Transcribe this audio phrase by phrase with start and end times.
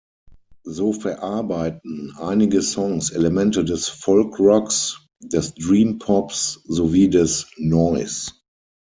[0.65, 8.31] So verarbeiten einige Songs Elemente des Folk-Rocks, des Dream Pops sowie des Noise.